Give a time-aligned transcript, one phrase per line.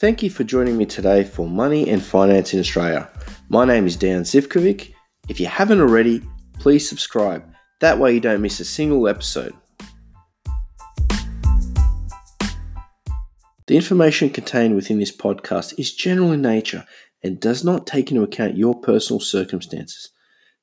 [0.00, 3.08] Thank you for joining me today for Money and Finance in Australia.
[3.48, 4.92] My name is Dan Zivkovic.
[5.28, 6.20] If you haven't already,
[6.58, 7.44] please subscribe.
[7.80, 9.54] That way you don't miss a single episode.
[13.68, 16.84] The information contained within this podcast is general in nature
[17.22, 20.10] and does not take into account your personal circumstances,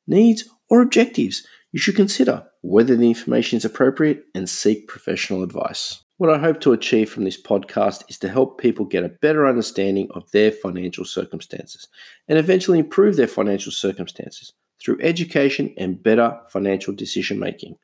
[0.05, 1.47] needs, or objectives.
[1.71, 6.03] You should consider whether the information is appropriate and seek professional advice.
[6.21, 9.47] What I hope to achieve from this podcast is to help people get a better
[9.47, 11.87] understanding of their financial circumstances
[12.27, 17.75] and eventually improve their financial circumstances through education and better financial decision making.